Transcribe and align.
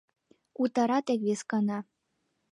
Утара 0.61 0.99
тек 1.05 1.19
вескана 1.27 1.77